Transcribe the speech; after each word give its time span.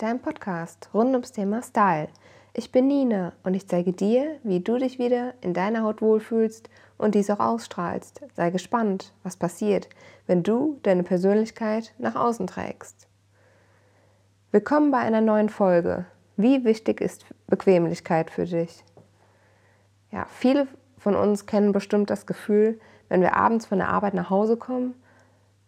Everything 0.00 0.18
Style, 0.18 0.18
dein 0.18 0.20
Podcast 0.20 0.88
rund 0.94 1.12
ums 1.12 1.32
Thema 1.32 1.62
Style. 1.62 2.08
Ich 2.54 2.72
bin 2.72 2.86
Nina 2.88 3.32
und 3.42 3.54
ich 3.54 3.68
zeige 3.68 3.92
dir, 3.92 4.38
wie 4.42 4.60
du 4.60 4.78
dich 4.78 4.98
wieder 4.98 5.34
in 5.42 5.52
deiner 5.52 5.82
Haut 5.82 6.00
wohlfühlst 6.00 6.70
und 6.98 7.14
dies 7.14 7.30
auch 7.30 7.40
ausstrahlst. 7.40 8.20
Sei 8.34 8.50
gespannt, 8.50 9.12
was 9.22 9.36
passiert, 9.36 9.88
wenn 10.26 10.42
du 10.42 10.78
deine 10.82 11.02
Persönlichkeit 11.02 11.92
nach 11.98 12.16
außen 12.16 12.46
trägst. 12.46 13.08
Willkommen 14.52 14.90
bei 14.90 14.98
einer 14.98 15.20
neuen 15.20 15.48
Folge. 15.48 16.06
Wie 16.36 16.64
wichtig 16.64 17.00
ist 17.00 17.26
Bequemlichkeit 17.46 18.30
für 18.30 18.46
dich? 18.46 18.84
Ja, 20.10 20.26
viele 20.30 20.66
von 20.98 21.14
uns 21.14 21.46
kennen 21.46 21.72
bestimmt 21.72 22.10
das 22.10 22.26
Gefühl, 22.26 22.80
wenn 23.08 23.20
wir 23.20 23.36
abends 23.36 23.66
von 23.66 23.78
der 23.78 23.88
Arbeit 23.88 24.14
nach 24.14 24.30
Hause 24.30 24.56
kommen 24.56 24.94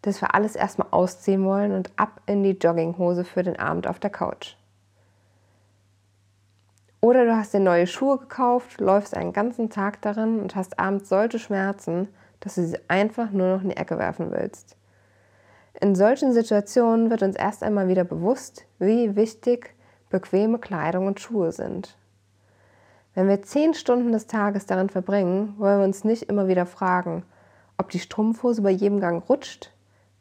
dass 0.02 0.20
wir 0.20 0.34
alles 0.34 0.56
erstmal 0.56 0.88
ausziehen 0.90 1.44
wollen 1.44 1.72
und 1.72 1.90
ab 1.96 2.20
in 2.26 2.42
die 2.42 2.50
Jogginghose 2.50 3.24
für 3.24 3.42
den 3.42 3.58
Abend 3.58 3.86
auf 3.86 4.00
der 4.00 4.10
Couch. 4.10 4.56
Oder 7.00 7.24
du 7.24 7.36
hast 7.36 7.54
dir 7.54 7.60
neue 7.60 7.86
Schuhe 7.86 8.18
gekauft, 8.18 8.80
läufst 8.80 9.16
einen 9.16 9.32
ganzen 9.32 9.70
Tag 9.70 10.02
darin 10.02 10.40
und 10.40 10.54
hast 10.54 10.78
abends 10.78 11.08
solche 11.08 11.38
Schmerzen, 11.38 12.08
dass 12.40 12.56
du 12.56 12.64
sie 12.64 12.78
einfach 12.88 13.30
nur 13.30 13.56
noch 13.56 13.62
in 13.62 13.70
die 13.70 13.76
Ecke 13.76 13.98
werfen 13.98 14.30
willst. 14.30 14.76
In 15.80 15.94
solchen 15.94 16.32
Situationen 16.32 17.10
wird 17.10 17.22
uns 17.22 17.34
erst 17.34 17.62
einmal 17.62 17.88
wieder 17.88 18.04
bewusst, 18.04 18.66
wie 18.78 19.16
wichtig 19.16 19.74
bequeme 20.10 20.58
Kleidung 20.58 21.06
und 21.06 21.18
Schuhe 21.18 21.50
sind. 21.50 21.96
Wenn 23.14 23.28
wir 23.28 23.42
zehn 23.42 23.74
Stunden 23.74 24.12
des 24.12 24.26
Tages 24.26 24.66
darin 24.66 24.88
verbringen, 24.88 25.54
wollen 25.58 25.78
wir 25.80 25.84
uns 25.84 26.04
nicht 26.04 26.24
immer 26.24 26.46
wieder 26.46 26.66
fragen, 26.66 27.24
ob 27.78 27.90
die 27.90 27.98
Strumpfhose 27.98 28.62
bei 28.62 28.70
jedem 28.70 29.00
Gang 29.00 29.28
rutscht 29.28 29.72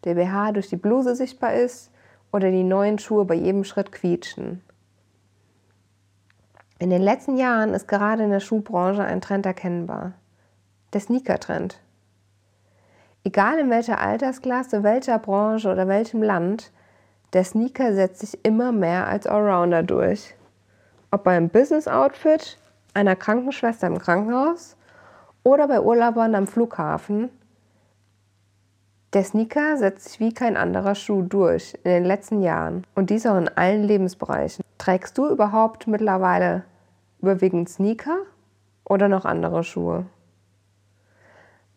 der 0.04 0.16
BH 0.16 0.54
durch 0.54 0.70
die 0.70 0.78
Bluse 0.78 1.16
sichtbar 1.16 1.54
ist 1.54 1.92
oder 2.32 2.52
die 2.52 2.64
neuen 2.64 3.00
Schuhe 3.00 3.26
bei 3.26 3.36
jedem 3.36 3.64
Schritt 3.64 3.92
quietschen. 3.92 4.62
In 6.80 6.90
den 6.90 7.02
letzten 7.02 7.38
Jahren 7.38 7.74
ist 7.74 7.88
gerade 7.88 8.24
in 8.24 8.32
der 8.32 8.40
Schuhbranche 8.40 9.04
ein 9.04 9.22
Trend 9.22 9.46
erkennbar. 9.46 10.14
Der 10.94 11.02
Sneaker-Trend. 11.02 11.80
Egal 13.24 13.60
in 13.60 13.70
welcher 13.70 14.00
Altersklasse, 14.00 14.82
welcher 14.82 15.20
Branche 15.20 15.72
oder 15.72 15.88
welchem 15.88 16.24
Land, 16.24 16.72
der 17.34 17.44
Sneaker 17.44 17.94
setzt 17.94 18.22
sich 18.22 18.44
immer 18.44 18.72
mehr 18.72 19.08
als 19.08 19.28
Allrounder 19.28 19.84
durch. 19.84 20.34
Ob 21.12 21.24
beim 21.24 21.50
Business-Outfit, 21.50 22.58
einer 22.94 23.16
Krankenschwester 23.16 23.88
im 23.88 24.00
Krankenhaus 24.00 24.76
oder 25.44 25.68
bei 25.68 25.82
Urlaubern 25.82 26.34
am 26.34 26.48
Flughafen 26.48 27.30
der 29.14 29.26
Sneaker 29.26 29.76
setzt 29.76 30.08
sich 30.08 30.20
wie 30.22 30.34
kein 30.34 30.56
anderer 30.56 30.96
Schuh 30.96 31.22
durch 31.22 31.74
in 31.84 31.92
den 31.92 32.06
letzten 32.06 32.42
Jahren 32.42 32.88
und 32.96 33.10
dies 33.10 33.26
auch 33.26 33.38
in 33.38 33.50
allen 33.50 33.84
Lebensbereichen. 33.84 34.64
Trägst 34.78 35.18
du 35.18 35.28
überhaupt 35.28 35.88
mittlerweile 35.88 36.64
überwiegend 37.22 37.70
Sneaker 37.70 38.20
oder 38.86 39.10
noch 39.10 39.26
andere 39.26 39.64
Schuhe? 39.64 40.06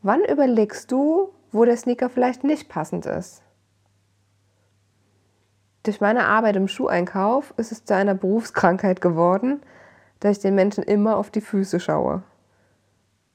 Wann 0.02 0.24
überlegst 0.24 0.92
du, 0.92 1.30
wo 1.50 1.64
der 1.64 1.76
Sneaker 1.76 2.08
vielleicht 2.08 2.44
nicht 2.44 2.68
passend 2.68 3.06
ist? 3.06 3.42
Durch 5.82 6.00
meine 6.00 6.26
Arbeit 6.26 6.56
im 6.56 6.68
Schuheinkauf 6.68 7.52
ist 7.56 7.72
es 7.72 7.84
zu 7.84 7.94
einer 7.94 8.14
Berufskrankheit 8.14 9.00
geworden, 9.00 9.60
dass 10.20 10.38
ich 10.38 10.42
den 10.42 10.54
Menschen 10.54 10.84
immer 10.84 11.16
auf 11.16 11.30
die 11.30 11.40
Füße 11.40 11.80
schaue. 11.80 12.22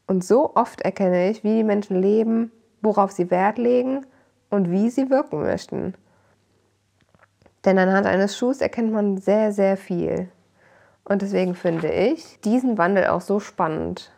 Und 0.08 0.24
so 0.24 0.56
oft 0.56 0.82
erkenne 0.82 1.30
ich, 1.30 1.44
wie 1.44 1.58
die 1.58 1.64
Menschen 1.64 2.02
leben, 2.02 2.52
worauf 2.82 3.12
sie 3.12 3.32
Wert 3.32 3.58
legen 3.58 4.06
und 4.50 4.72
wie 4.72 4.90
sie 4.90 5.10
wirken 5.10 5.42
möchten. 5.42 5.94
Denn 7.66 7.78
anhand 7.78 8.06
eines 8.06 8.38
Schuhs 8.38 8.62
erkennt 8.62 8.92
man 8.92 9.18
sehr, 9.18 9.52
sehr 9.52 9.78
viel. 9.78 10.30
Und 11.04 11.22
deswegen 11.22 11.56
finde 11.56 11.90
ich 11.90 12.40
diesen 12.42 12.78
Wandel 12.78 13.08
auch 13.08 13.22
so 13.22 13.40
spannend. 13.40 14.12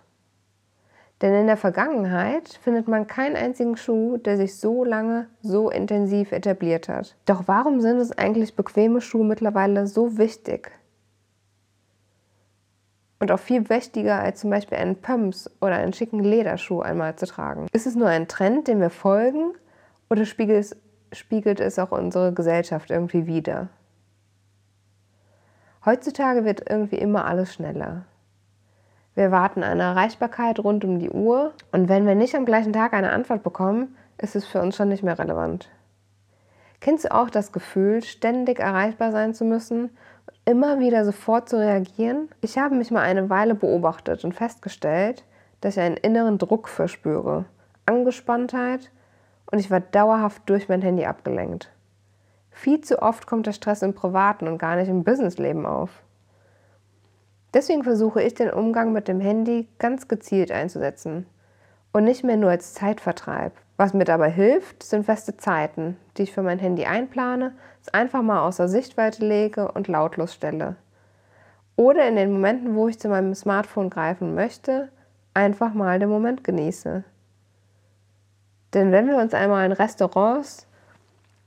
Denn 1.21 1.33
in 1.35 1.47
der 1.47 1.57
Vergangenheit 1.57 2.59
findet 2.63 2.87
man 2.87 3.05
keinen 3.05 3.35
einzigen 3.35 3.77
Schuh, 3.77 4.17
der 4.17 4.37
sich 4.37 4.57
so 4.57 4.83
lange, 4.83 5.27
so 5.41 5.69
intensiv 5.69 6.31
etabliert 6.31 6.89
hat. 6.89 7.15
Doch 7.25 7.43
warum 7.47 7.79
sind 7.79 7.97
es 7.97 8.17
eigentlich 8.17 8.55
bequeme 8.55 9.01
Schuhe 9.01 9.23
mittlerweile 9.23 9.85
so 9.85 10.17
wichtig? 10.17 10.71
Und 13.21 13.31
auch 13.31 13.39
viel 13.39 13.69
wichtiger 13.69 14.19
als 14.19 14.39
zum 14.41 14.49
Beispiel 14.49 14.79
einen 14.79 14.95
Pumps 14.95 15.49
oder 15.61 15.75
einen 15.75 15.93
schicken 15.93 16.23
Lederschuh 16.23 16.81
einmal 16.81 17.15
zu 17.15 17.27
tragen. 17.27 17.67
Ist 17.71 17.85
es 17.85 17.95
nur 17.95 18.07
ein 18.07 18.27
Trend, 18.27 18.67
dem 18.67 18.81
wir 18.81 18.89
folgen 18.89 19.53
oder 20.09 20.25
spiegelt 20.25 20.59
es, 20.59 20.75
spiegelt 21.13 21.59
es 21.59 21.77
auch 21.77 21.91
unsere 21.91 22.33
Gesellschaft 22.33 22.89
irgendwie 22.89 23.27
wider? 23.27 23.69
Heutzutage 25.85 26.45
wird 26.45 26.67
irgendwie 26.67 26.97
immer 26.97 27.25
alles 27.25 27.53
schneller. 27.53 28.05
Wir 29.13 29.25
erwarten 29.25 29.61
eine 29.61 29.83
Erreichbarkeit 29.83 30.59
rund 30.59 30.83
um 30.83 30.97
die 30.97 31.11
Uhr 31.11 31.53
und 31.71 31.89
wenn 31.89 32.07
wir 32.07 32.15
nicht 32.15 32.33
am 32.33 32.45
gleichen 32.45 32.73
Tag 32.73 32.93
eine 32.93 33.11
Antwort 33.11 33.43
bekommen, 33.43 33.95
ist 34.17 34.35
es 34.35 34.47
für 34.47 34.61
uns 34.61 34.75
schon 34.75 34.89
nicht 34.89 35.03
mehr 35.03 35.19
relevant. 35.19 35.69
Kennst 36.79 37.05
du 37.05 37.13
auch 37.13 37.29
das 37.29 37.51
Gefühl, 37.51 38.01
ständig 38.03 38.59
erreichbar 38.59 39.11
sein 39.11 39.35
zu 39.35 39.45
müssen 39.45 39.91
immer 40.51 40.79
wieder 40.79 41.05
sofort 41.05 41.47
zu 41.47 41.57
reagieren? 41.57 42.29
Ich 42.41 42.57
habe 42.57 42.75
mich 42.75 42.91
mal 42.91 43.01
eine 43.01 43.29
Weile 43.29 43.55
beobachtet 43.55 44.25
und 44.25 44.33
festgestellt, 44.33 45.23
dass 45.61 45.77
ich 45.77 45.81
einen 45.81 45.95
inneren 45.95 46.37
Druck 46.37 46.67
verspüre, 46.67 47.45
Angespanntheit 47.85 48.91
und 49.49 49.59
ich 49.59 49.71
war 49.71 49.79
dauerhaft 49.79 50.43
durch 50.47 50.67
mein 50.67 50.81
Handy 50.81 51.05
abgelenkt. 51.05 51.71
Viel 52.49 52.81
zu 52.81 53.01
oft 53.01 53.27
kommt 53.27 53.47
der 53.47 53.53
Stress 53.53 53.81
im 53.81 53.93
privaten 53.93 54.47
und 54.49 54.57
gar 54.57 54.75
nicht 54.75 54.89
im 54.89 55.05
Businessleben 55.05 55.65
auf. 55.65 56.03
Deswegen 57.53 57.83
versuche 57.83 58.21
ich 58.21 58.33
den 58.33 58.51
Umgang 58.51 58.91
mit 58.91 59.07
dem 59.07 59.21
Handy 59.21 59.69
ganz 59.79 60.09
gezielt 60.09 60.51
einzusetzen 60.51 61.27
und 61.93 62.03
nicht 62.03 62.25
mehr 62.25 62.37
nur 62.37 62.49
als 62.49 62.73
Zeitvertreib. 62.73 63.53
Was 63.81 63.95
mir 63.95 64.05
dabei 64.05 64.29
hilft, 64.29 64.83
sind 64.83 65.07
feste 65.07 65.37
Zeiten, 65.37 65.97
die 66.15 66.21
ich 66.21 66.33
für 66.33 66.43
mein 66.43 66.59
Handy 66.59 66.85
einplane, 66.85 67.55
es 67.81 67.91
einfach 67.91 68.21
mal 68.21 68.45
außer 68.45 68.67
Sichtweite 68.67 69.25
lege 69.25 69.71
und 69.71 69.87
lautlos 69.87 70.35
stelle. 70.35 70.75
Oder 71.77 72.07
in 72.07 72.15
den 72.15 72.31
Momenten, 72.31 72.75
wo 72.75 72.87
ich 72.87 72.99
zu 72.99 73.09
meinem 73.09 73.33
Smartphone 73.33 73.89
greifen 73.89 74.35
möchte, 74.35 74.89
einfach 75.33 75.73
mal 75.73 75.97
den 75.97 76.09
Moment 76.09 76.43
genieße. 76.43 77.03
Denn 78.75 78.91
wenn 78.91 79.07
wir 79.07 79.17
uns 79.17 79.33
einmal 79.33 79.65
in 79.65 79.71
Restaurants, 79.71 80.67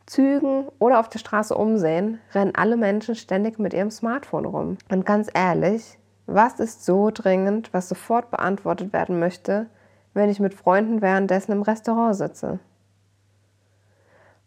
Zügen 0.06 0.66
oder 0.80 0.98
auf 0.98 1.08
der 1.08 1.20
Straße 1.20 1.54
umsehen, 1.54 2.18
rennen 2.32 2.56
alle 2.56 2.76
Menschen 2.76 3.14
ständig 3.14 3.60
mit 3.60 3.72
ihrem 3.74 3.92
Smartphone 3.92 4.46
rum. 4.46 4.78
Und 4.90 5.06
ganz 5.06 5.30
ehrlich, 5.32 6.00
was 6.26 6.58
ist 6.58 6.84
so 6.84 7.12
dringend, 7.14 7.72
was 7.72 7.88
sofort 7.88 8.32
beantwortet 8.32 8.92
werden 8.92 9.20
möchte, 9.20 9.68
wenn 10.14 10.30
ich 10.30 10.40
mit 10.40 10.54
Freunden 10.54 11.02
währenddessen 11.02 11.52
im 11.52 11.62
Restaurant 11.62 12.16
sitze. 12.16 12.58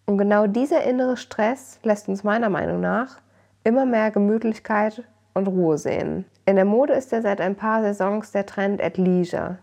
Und 0.06 0.18
genau 0.18 0.48
dieser 0.48 0.84
innere 0.84 1.18
Stress 1.18 1.80
lässt 1.84 2.08
uns 2.08 2.24
meiner 2.24 2.50
Meinung 2.50 2.80
nach 2.80 3.18
immer 3.64 3.86
mehr 3.86 4.10
Gemütlichkeit 4.12 5.04
und 5.34 5.48
Ruhe 5.48 5.78
sehen. 5.78 6.26
In 6.46 6.56
der 6.56 6.66
Mode 6.66 6.94
ist 6.94 7.12
ja 7.12 7.22
seit 7.22 7.42
ein 7.42 7.56
paar 7.56 7.82
Saisons 7.82 8.32
der 8.32 8.46
Trend 8.46 8.82
at 8.82 8.98
Leisure. 8.98 9.58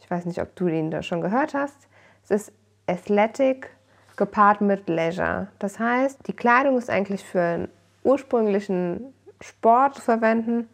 Ich 0.00 0.10
weiß 0.10 0.26
nicht, 0.26 0.40
ob 0.40 0.54
du 0.56 0.66
ihn 0.66 0.90
da 0.90 1.02
schon 1.02 1.20
gehört 1.20 1.54
hast. 1.54 1.86
Es 2.24 2.30
ist 2.32 2.52
Athletic 2.88 3.70
gepaart 4.16 4.60
mit 4.60 4.88
Leisure. 4.88 5.46
Das 5.60 5.78
heißt, 5.78 6.26
die 6.26 6.32
Kleidung 6.32 6.76
ist 6.76 6.90
eigentlich 6.90 7.24
für 7.24 7.40
einen 7.40 7.68
ursprünglichen 8.02 9.14
Sport 9.40 9.96
zu 9.96 10.02
verwenden, 10.02 10.68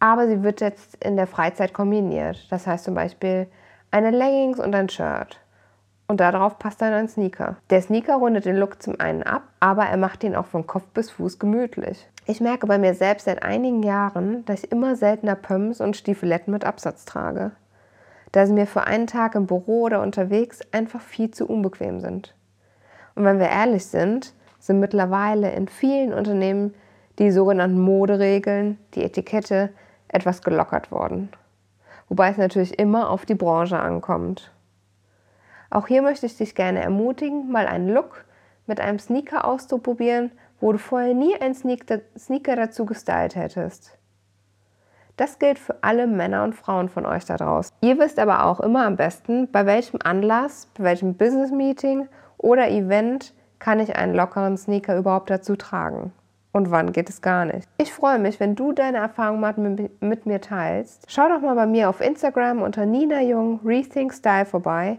aber 0.00 0.26
sie 0.26 0.42
wird 0.42 0.60
jetzt 0.60 0.96
in 1.04 1.16
der 1.16 1.26
Freizeit 1.26 1.72
kombiniert. 1.72 2.46
Das 2.50 2.66
heißt 2.66 2.84
zum 2.84 2.94
Beispiel 2.94 3.46
eine 3.94 4.10
Leggings 4.10 4.58
und 4.58 4.74
ein 4.74 4.88
Shirt. 4.88 5.38
Und 6.08 6.18
darauf 6.18 6.58
passt 6.58 6.82
dann 6.82 6.92
ein 6.92 7.08
Sneaker. 7.08 7.58
Der 7.70 7.80
Sneaker 7.80 8.16
rundet 8.16 8.44
den 8.44 8.56
Look 8.56 8.82
zum 8.82 8.98
einen 8.98 9.22
ab, 9.22 9.44
aber 9.60 9.84
er 9.84 9.96
macht 9.96 10.24
ihn 10.24 10.34
auch 10.34 10.46
von 10.46 10.66
Kopf 10.66 10.86
bis 10.92 11.12
Fuß 11.12 11.38
gemütlich. 11.38 12.04
Ich 12.26 12.40
merke 12.40 12.66
bei 12.66 12.76
mir 12.76 12.94
selbst 12.94 13.26
seit 13.26 13.44
einigen 13.44 13.84
Jahren, 13.84 14.44
dass 14.46 14.64
ich 14.64 14.72
immer 14.72 14.96
seltener 14.96 15.36
Pumps 15.36 15.80
und 15.80 15.96
Stiefeletten 15.96 16.52
mit 16.52 16.64
Absatz 16.64 17.04
trage. 17.04 17.52
Da 18.32 18.46
sie 18.46 18.52
mir 18.52 18.66
für 18.66 18.82
einen 18.82 19.06
Tag 19.06 19.36
im 19.36 19.46
Büro 19.46 19.82
oder 19.82 20.02
unterwegs 20.02 20.58
einfach 20.72 21.00
viel 21.00 21.30
zu 21.30 21.46
unbequem 21.46 22.00
sind. 22.00 22.34
Und 23.14 23.24
wenn 23.24 23.38
wir 23.38 23.48
ehrlich 23.48 23.86
sind, 23.86 24.34
sind 24.58 24.80
mittlerweile 24.80 25.52
in 25.52 25.68
vielen 25.68 26.12
Unternehmen 26.12 26.74
die 27.20 27.30
sogenannten 27.30 27.78
Moderegeln, 27.78 28.76
die 28.94 29.04
Etikette, 29.04 29.70
etwas 30.08 30.42
gelockert 30.42 30.90
worden 30.90 31.28
wobei 32.08 32.30
es 32.30 32.36
natürlich 32.36 32.78
immer 32.78 33.10
auf 33.10 33.26
die 33.26 33.34
Branche 33.34 33.78
ankommt. 33.78 34.52
Auch 35.70 35.86
hier 35.86 36.02
möchte 36.02 36.26
ich 36.26 36.36
dich 36.36 36.54
gerne 36.54 36.80
ermutigen, 36.82 37.50
mal 37.50 37.66
einen 37.66 37.88
Look 37.88 38.24
mit 38.66 38.80
einem 38.80 38.98
Sneaker 38.98 39.44
auszuprobieren, 39.44 40.32
wo 40.60 40.72
du 40.72 40.78
vorher 40.78 41.14
nie 41.14 41.34
einen 41.40 41.54
Sneaker 41.54 42.56
dazu 42.56 42.86
gestylt 42.86 43.36
hättest. 43.36 43.98
Das 45.16 45.38
gilt 45.38 45.58
für 45.58 45.76
alle 45.82 46.06
Männer 46.06 46.42
und 46.42 46.54
Frauen 46.54 46.88
von 46.88 47.06
euch 47.06 47.24
da 47.24 47.36
draußen. 47.36 47.74
Ihr 47.80 47.98
wisst 47.98 48.18
aber 48.18 48.46
auch 48.46 48.60
immer 48.60 48.84
am 48.84 48.96
besten, 48.96 49.50
bei 49.50 49.64
welchem 49.64 50.00
Anlass, 50.02 50.68
bei 50.76 50.84
welchem 50.84 51.14
Business 51.14 51.52
Meeting 51.52 52.08
oder 52.36 52.68
Event 52.68 53.32
kann 53.60 53.78
ich 53.78 53.96
einen 53.96 54.14
lockeren 54.14 54.56
Sneaker 54.56 54.96
überhaupt 54.96 55.30
dazu 55.30 55.54
tragen? 55.54 56.12
Und 56.54 56.70
wann 56.70 56.92
geht 56.92 57.10
es 57.10 57.20
gar 57.20 57.44
nicht? 57.44 57.68
Ich 57.78 57.92
freue 57.92 58.20
mich, 58.20 58.38
wenn 58.38 58.54
du 58.54 58.70
deine 58.70 58.98
Erfahrungen 58.98 59.90
mit 59.98 60.24
mir 60.24 60.40
teilst. 60.40 61.04
Schau 61.08 61.28
doch 61.28 61.40
mal 61.40 61.56
bei 61.56 61.66
mir 61.66 61.88
auf 61.88 62.00
Instagram 62.00 62.62
unter 62.62 62.86
Nina 62.86 63.20
Jung 63.22 63.58
Rethink 63.64 64.14
Style 64.14 64.46
vorbei 64.46 64.98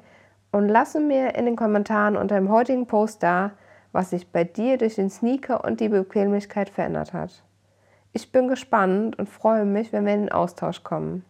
und 0.51 0.67
lasse 0.67 0.99
mir 0.99 1.35
in 1.35 1.45
den 1.45 1.55
Kommentaren 1.55 2.17
unter 2.17 2.35
dem 2.35 2.49
heutigen 2.49 2.87
Post 2.87 3.23
da, 3.23 3.51
was 3.93 4.09
sich 4.09 4.33
bei 4.33 4.43
dir 4.43 4.77
durch 4.77 4.95
den 4.95 5.09
Sneaker 5.09 5.63
und 5.63 5.79
die 5.79 5.87
Bequemlichkeit 5.87 6.67
verändert 6.67 7.13
hat. 7.13 7.41
Ich 8.11 8.33
bin 8.33 8.49
gespannt 8.49 9.17
und 9.17 9.29
freue 9.29 9.63
mich, 9.63 9.93
wenn 9.93 10.05
wir 10.05 10.13
in 10.13 10.23
den 10.23 10.31
Austausch 10.33 10.83
kommen. 10.83 11.23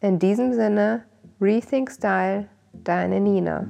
In 0.00 0.20
diesem 0.20 0.52
Sinne, 0.52 1.02
Rethink 1.40 1.90
Style, 1.90 2.46
deine 2.72 3.18
Nina. 3.18 3.66